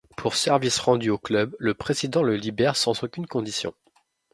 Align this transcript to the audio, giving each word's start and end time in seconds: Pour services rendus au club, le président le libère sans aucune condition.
Pour 0.17 0.33
services 0.35 0.79
rendus 0.79 1.11
au 1.11 1.19
club, 1.19 1.55
le 1.59 1.75
président 1.75 2.23
le 2.23 2.35
libère 2.35 2.75
sans 2.75 3.03
aucune 3.03 3.27
condition. 3.27 3.71